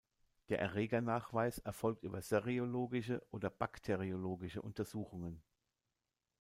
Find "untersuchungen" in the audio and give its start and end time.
4.59-5.43